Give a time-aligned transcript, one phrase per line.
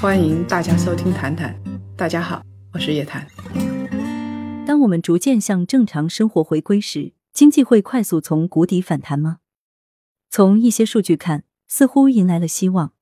[0.00, 1.54] 欢迎大家收听《谈谈》，
[1.94, 3.26] 大家好，我是叶檀。
[4.66, 9.40] 当我们逐渐向正常生活回归时，经济会快速从谷底反弹吗？
[10.30, 12.94] 从一些数据看，似乎迎来了希望。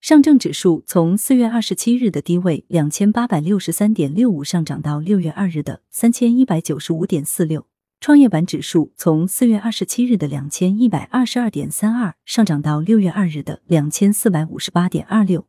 [0.00, 7.66] 上证指数从四月二十七日的低位两千八百六十三点六五上涨到六月二日的三千一百九十五点四六。
[8.00, 15.46] 创业板指数从四月二十七日的两千一百二十二点三二上涨到六月二日的两千四百五十八点二六。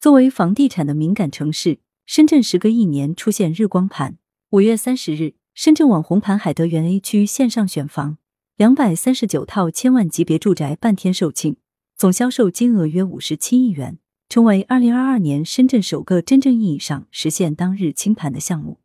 [0.00, 4.16] 作为房地产的敏感城市，深圳时隔一年出现日光盘。
[4.48, 8.16] 五月三十日，深圳网红盘海德园 A 区线上选房，
[8.56, 11.56] 两百三十九套千万级别住宅半天售罄，
[11.98, 13.98] 总销售金额约五十七亿元，
[14.30, 18.80] 成为二零二二年深圳首个真正意义上实现当日清盘的项目。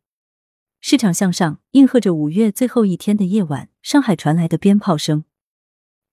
[0.82, 5.24] 市场向上，应和着五月最后一天的夜晚，上海传来的鞭炮声。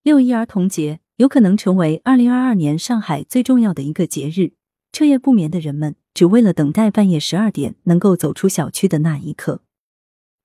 [0.02, 4.54] 六一儿童节有可能成为二零二二年上海最重要的一个节日，
[4.94, 9.64] 彻夜不眠的人们只为了等待半夜十二点能够走出小区的那一刻。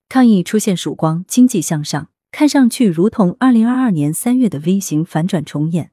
[0.09, 5.91] 抗疫出现曙光，经济向上，看上去如同二零二二年三月的 V 型反转重演。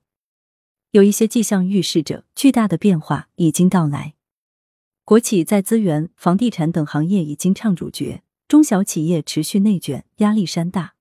[0.92, 4.14] 有一些迹象预示着巨大的变化已经到来。
[5.05, 10.95] 国企在资源、房地产等行业已经唱主角，中小企业持续内卷，压力山大。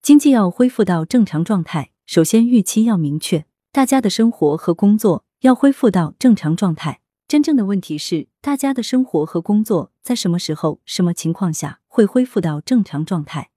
[0.00, 7.00] 经济要恢复到正常状态，首先预期要明确，大家的生活和工作要恢复到正常状态。
[7.28, 13.50] 真正的问题是，大家的生活和工作在什么时候、什么情况下会恢复到正常状态？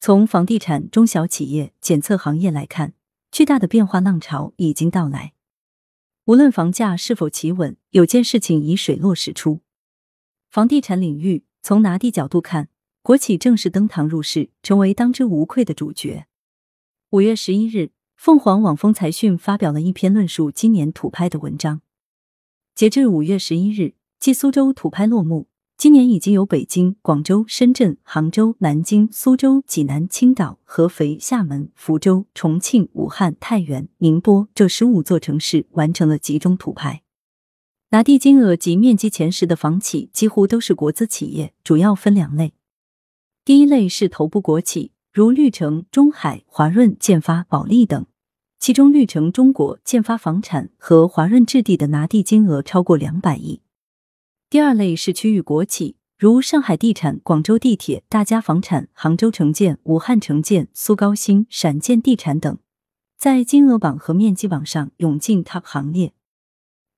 [0.00, 2.94] 从房地产、中小企业、检测行业来看，
[3.30, 5.32] 巨大的变化浪潮已经到来。
[6.24, 9.60] 无论房价是否企稳，有件事情已水落石出。
[10.50, 12.68] 房地产领域，从拿地角度看，
[13.02, 16.26] 国企正式登堂入室，成为当之无愧的主角。
[17.10, 17.92] 五月十一日，
[18.22, 21.80] 凤凰网风财讯发表了一篇论述今年土拍的文章。
[22.74, 25.48] 截至五月十一日，继苏州土拍落幕。
[25.78, 37.00] 今年已经有北京、广州、深圳、杭州、南京、苏州、济南、青岛、合肥、厦门、福州、重庆、武汉、太原、宁波这十五座城市完成了集中土拍。
[37.88, 42.52] 拿地金额及面积前十的房企几乎都是国资企业，主要分两类。
[43.46, 48.06] 第一类是头部国企，如绿城、中海、华润、建发、保利等，
[48.60, 53.60] 其中绿城中国、建发房产和华润置地的拿地金额超过两百亿。
[54.48, 62.56] 第二类是区域国企，如上海地产、广州地铁、大家房产、杭州城建、武汉城建、苏高新、陕建地产等，
[63.18, 66.12] 在金额榜和面积榜上涌进 TOP 行列。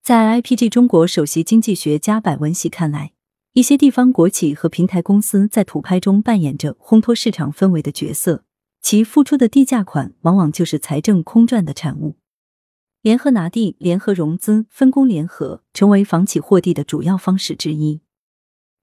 [0.02, 3.12] 在 IPG 中国首席经济学家柏文喜看来，
[3.54, 8.44] 一些地方国企和平台公司在土拍中扮演着烘托市场氛围的角色，
[8.80, 12.16] 其付出的地价款往往就是财政空转的产物。
[13.02, 18.00] 联合拿地、联合融资、分工联合，成为房企获地的主要方式之一。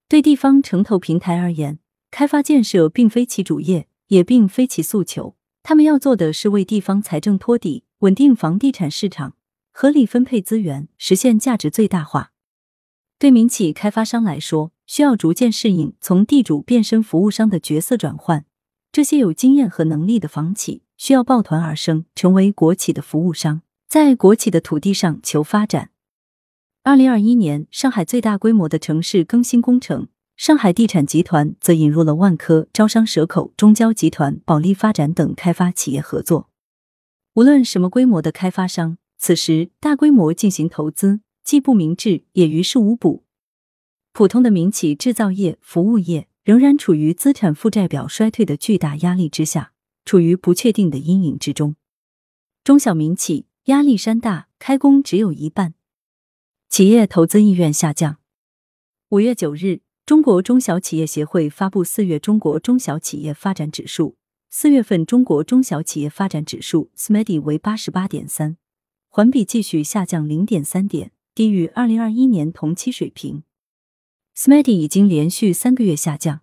[0.07, 1.79] 对地方城投平台而言，
[2.11, 5.35] 开发建设并非其主业，也并非其诉求。
[5.63, 9.35] 他们要做的是为地方财政托底，稳定房地产市场，
[9.71, 12.33] 合理分配资源，实现价值最大化。
[13.19, 18.45] 对民企开发商来说，需要逐渐适应从地主变身服务商的角色转换。
[18.93, 23.61] 这些有经验和能力的房企需要抱团而生，成为国企的服务商。
[23.89, 25.89] 在国企的土地上求发展。
[26.83, 30.07] 二零二一年，上海最大规模的城市更新工程，
[30.37, 36.49] 上海地产集团则引入了万科、招商蛇口、中交集团、保利发展等开发企业合作。
[37.33, 41.19] 无论什么规模的开发商，此时大规模进行投资，
[41.49, 43.23] 既不明智，也于事无补。
[44.13, 49.73] 普通的民企、制造业、服务业仍然处于资产负债表衰退的巨大压力之下，
[50.05, 51.75] 处于不确定的阴影之中。
[52.63, 53.47] 中小民企。
[53.65, 55.73] 压力山大，开工只有一半，
[56.69, 58.17] 企业投资意愿下降。
[59.09, 64.17] 五月九日，中国中小企业协会发布四月中国中小企业发展指数，
[64.51, 68.57] 四月份中国中小企业发展指数 （SMEDI） 为八十八点三，
[69.07, 73.43] 环比继续下降零点三点，低于二零二一年同期水平。
[74.35, 76.41] SMED 已经连续三个月下降。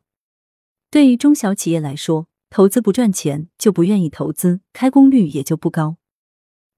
[0.90, 5.96] 对于中小企业来说，投资不赚钱就不愿意投资，开工率也就不高。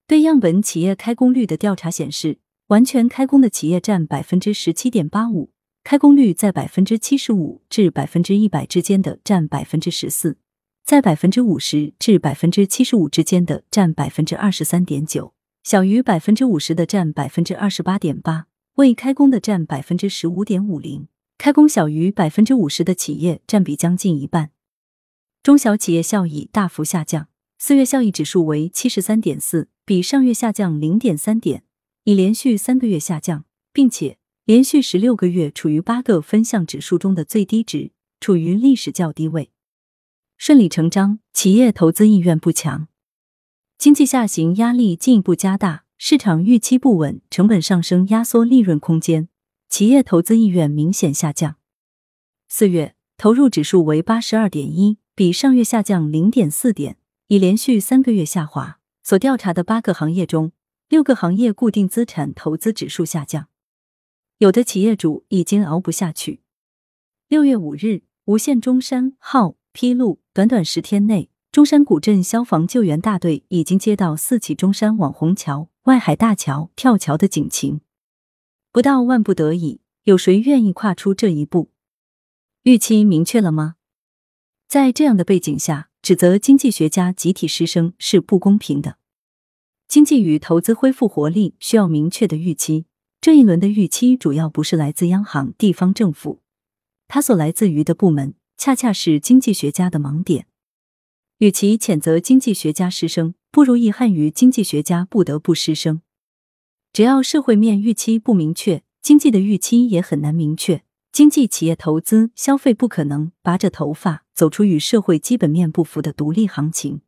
[0.06, 2.38] 对样本企业开工率的调查显示，
[2.68, 5.50] 完全开工的企业占百分之十七点八五，
[5.84, 10.38] 开工率在百分之七十五至百分之一百之间的占百分之十四，
[10.84, 15.34] 在百分之五十至百分之七十五之间的占百分之二十三点九，
[15.68, 24.50] 小于百分之五十的占百分之二十八点八，未开工的占百分之十五点五零，开工小于百分之五十的企业占比将近一半。
[25.42, 27.28] 中小企业效益大幅下降，
[27.58, 29.68] 四月效益指数为七十三点四。
[29.84, 31.64] 比上月下降零点三点，
[32.04, 34.16] 已连续三个月下降，并且
[34.46, 39.50] 连续十六个月处于八个分项指数中的最低值，处于历史较低位。
[40.38, 42.88] 顺理成章，企业投资意愿不强，
[43.78, 49.28] 经济下行压力进一步加大，市场预期不稳，成本上升压缩利润空间，
[49.68, 51.54] 企业投资意愿明显下降。
[52.48, 56.96] 四月投入指数为八十二点一，比上月下降零点四点，
[57.28, 58.80] 已连续三个月下滑。
[59.04, 60.50] 所调查的八个行业中，
[60.88, 63.46] 六个行业固定资产投资指数下降，
[64.38, 66.40] 有的企业主已经熬不下去。
[67.28, 70.18] 六月五日，无限中山号披露。
[70.34, 77.80] 短短十天内，中山古镇消防救援大队已经接到四起中山网红桥、外海大桥跳桥的警情。
[78.70, 81.70] 不到万不得已，有谁愿意跨出这一步？
[82.64, 83.76] 预期明确了吗？
[84.68, 88.98] 在这样的背景下，指责经济学家集体失声是不公平的。
[89.88, 92.84] 经济与投资恢复活力需要明确的预期，
[93.22, 96.42] 这一轮的预期主要不是来自央行、地方政府，
[97.08, 98.34] 它所来自于的部门。
[98.58, 100.46] 恰恰是经济学家的盲点。
[101.38, 106.02] 与其谴责经济学家失声，不如遗憾于经济学家不得不失声。
[106.92, 110.82] 只要社会面预期不明确，经济的预期也很难明确。
[111.12, 117.02] 经济企业投资消费不可能拔着头发走出与社会基本面不符的独立行情。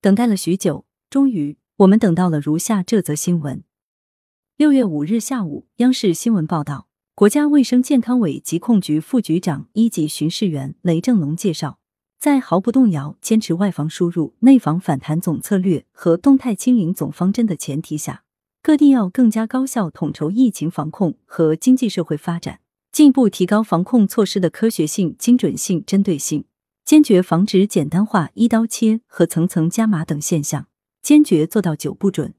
[0.00, 3.62] 等待了许久，终于我们等到了如下这则新闻：
[4.56, 6.88] 六月五日下午，央视新闻报道。
[7.14, 11.78] 国家卫生健康委疾控局副局长、一级巡视员雷正龙介绍，
[12.22, 18.22] 在毫不动摇坚持外防输入、内防反弹总策略和动态清零总方针的前提下，
[18.62, 22.60] 各地要更加高效统筹疫情防控和经济社会发展，
[22.92, 26.44] 进一步提高防控措施的科学性、精准性、针对性，
[26.84, 30.68] 坚决防止简单化、一刀切和层层加码等现象，
[31.02, 32.34] 坚决做到九不准。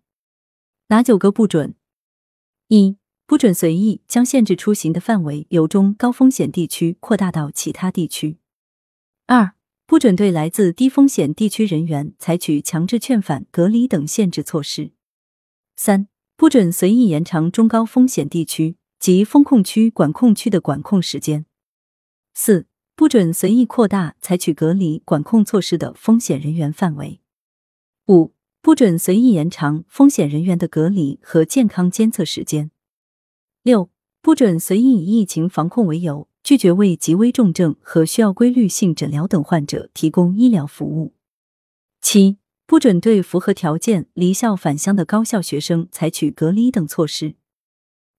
[0.87, 1.75] 哪九个不准？
[2.69, 2.95] 一。
[3.25, 8.37] 不准随意将限制出行的范围由中高风险地区扩大到其他地区。
[9.25, 9.55] 二、
[9.93, 14.91] 不准对来自低风险地区人员采取强制劝返、隔离等限制措施。
[15.75, 21.45] 三、不准随意延长中高风险地区及风控区、管控区的管控时间。
[22.33, 27.21] 四、不准随意扩大采取隔离管控措施的风险人员范围。
[28.07, 32.71] 五、不准随意延长风险人员的隔离和健康监测时间。
[33.61, 33.91] 六、
[34.23, 41.13] 不准随意以疫情防控为由拒绝为极危重症和需要规律性诊疗等患者提供医疗服务。
[42.01, 47.35] 七、不准对符合条件离校返乡的高校学生采取隔离等措施。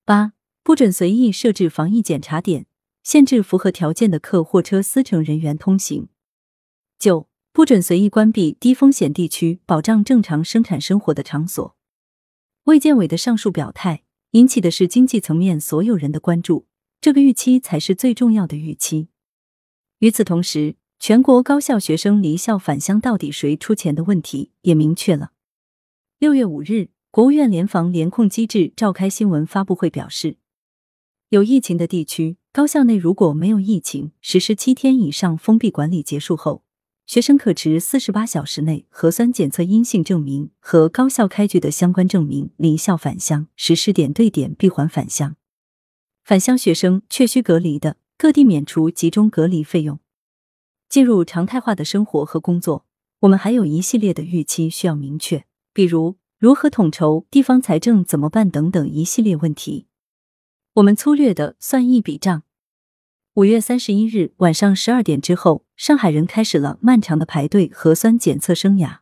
[0.04, 0.32] 八、
[0.62, 2.66] 不准随意设置防疫检查点，
[3.02, 6.08] 限制符合条件的客货车司乘人员通行。
[6.98, 11.76] 九、不准随意关闭低风险地区保障正常生产生活的场所。
[12.64, 14.04] 卫健委的上述表态。
[14.34, 16.66] 引起的是经济层面所有人的关注，
[17.04, 19.08] 这个预期才是最重要的预期。
[19.98, 25.32] 与此同时，全国高校学生离校返乡到底谁出钱的问题也明确了。
[26.18, 30.38] 六月五日，国务院联防联控机制召开新闻发布会，表示，
[31.28, 36.64] 有疫情的地区，高校内如果没有疫情，实施七天以上封闭管理结束后。
[37.04, 45.36] 学生可持四十八小时内核酸检测阴性证明和高校开具的相关证明离校返乡，实施点对点闭环返乡。
[46.24, 50.00] 返乡学生确需隔离的，各地免除集中隔离费用。
[50.88, 52.86] 进入常态化的生活和工作，
[53.20, 59.86] 我们还有一系列的预期需要明确，比如如何统筹、地方财政怎么办等等一系列问题。
[60.76, 62.42] 我们粗略的算一笔账。
[63.34, 69.00] 五月三十一日晚上十二点之后，上海人开始了漫长的排队核酸检测生涯。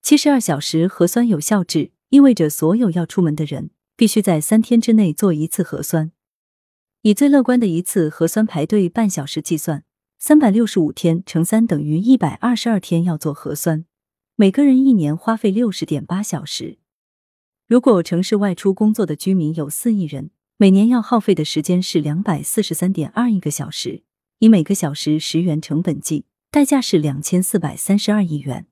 [0.00, 6.10] 七十二小时核酸有效制意味着所有要出门的人必须在三天之内做一次核酸。
[7.02, 9.84] 以最乐观的一次核酸排队半小时计算，
[10.18, 13.84] 三百六十五天乘三等于一百二十二天要做核酸，
[14.36, 16.78] 每个人一年花费六十点八小时。
[17.66, 20.30] 如果城市外出工作的居民有四亿人。
[20.58, 24.04] 每年要耗费的时间是两百四十三点二亿个小时，
[24.38, 28.68] 以每个小时十元成本计，代价是两千四百三十二亿元。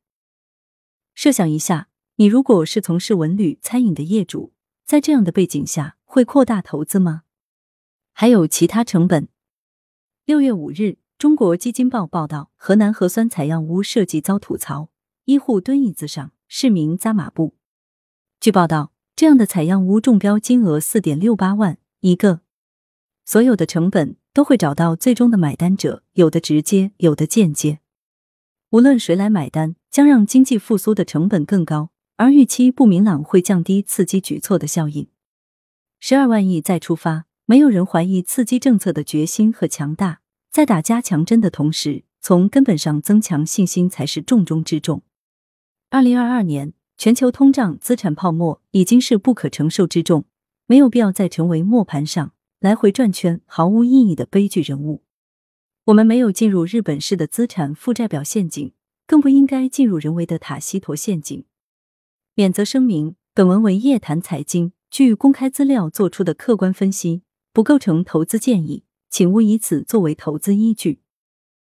[1.17, 4.53] 设想一下，你如果是从事文旅、餐饮的业主，
[4.87, 7.23] 在这样的背景下，会扩大投资吗？
[8.13, 9.29] 还有其他成本。
[10.25, 14.91] 六月五日，中国基金报报道，河南核酸采样屋设计遭吐槽，
[15.25, 17.55] 医护蹲椅子上，市民扎马步。
[18.41, 18.93] 据报道。
[19.17, 22.41] 这样的采样屋中标金额四点六八万一个，
[23.27, 27.81] 所有的成本都会找到最终的买单者，有的直接，有的间接。
[28.71, 35.07] 无论谁来买单，将让经济复苏的成本更高，而预期不明朗会降低刺激举措的效应。
[35.99, 40.21] 十二万亿再出发，没有人怀疑刺激政策的决心和强大。
[40.53, 45.03] 在打加强针的同时，从根本上增强信心才是重中之重。
[45.89, 50.27] 二零二二年，全球通胀、资产泡沫已经是不可承受之重，
[50.67, 55.03] 没有必要再成为磨盘上来回转圈、毫无意义的悲剧人物。
[55.87, 58.73] 我们没有进入日本式的资产负债表陷阱，
[59.09, 61.45] 更不应该进入人为的塔西佗陷阱。
[62.37, 71.00] 免责声明：本文为夜谈财经，据公开资料做出的客观分析，不构成投资建议，请勿以此作为投资依据。